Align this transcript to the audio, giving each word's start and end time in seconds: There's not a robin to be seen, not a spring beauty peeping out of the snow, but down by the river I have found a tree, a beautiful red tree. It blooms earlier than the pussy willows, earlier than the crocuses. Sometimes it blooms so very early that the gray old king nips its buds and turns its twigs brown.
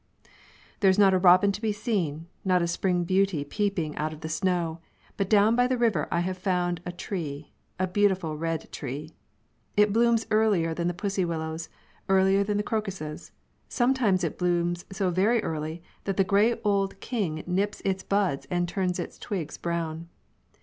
There's 0.79 0.97
not 0.97 1.13
a 1.13 1.19
robin 1.19 1.51
to 1.51 1.61
be 1.61 1.71
seen, 1.71 2.25
not 2.43 2.63
a 2.63 2.67
spring 2.67 3.03
beauty 3.03 3.43
peeping 3.43 3.95
out 3.97 4.11
of 4.13 4.21
the 4.21 4.29
snow, 4.29 4.79
but 5.15 5.29
down 5.29 5.55
by 5.55 5.67
the 5.67 5.77
river 5.77 6.07
I 6.09 6.21
have 6.21 6.39
found 6.39 6.81
a 6.87 6.91
tree, 6.91 7.51
a 7.77 7.85
beautiful 7.85 8.35
red 8.35 8.71
tree. 8.71 9.11
It 9.77 9.93
blooms 9.93 10.25
earlier 10.31 10.73
than 10.73 10.87
the 10.87 10.95
pussy 10.95 11.23
willows, 11.23 11.69
earlier 12.09 12.43
than 12.43 12.57
the 12.57 12.63
crocuses. 12.63 13.31
Sometimes 13.69 14.23
it 14.23 14.39
blooms 14.39 14.85
so 14.91 15.11
very 15.11 15.43
early 15.43 15.83
that 16.05 16.17
the 16.17 16.23
gray 16.23 16.59
old 16.63 16.99
king 16.99 17.43
nips 17.45 17.79
its 17.85 18.01
buds 18.01 18.47
and 18.49 18.67
turns 18.67 18.97
its 18.97 19.19
twigs 19.19 19.59
brown. 19.59 20.09